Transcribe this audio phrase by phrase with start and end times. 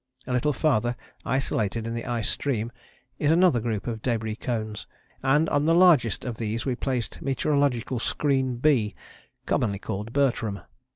[0.25, 0.95] A little farther,
[1.25, 2.71] isolated in the ice stream,
[3.19, 4.87] is another group of debris cones,
[5.21, 8.95] and on the largest of these we placed meteorological Screen "B,"
[9.45, 10.61] commonly called Bertram.